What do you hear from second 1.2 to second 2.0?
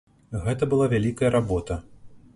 работа.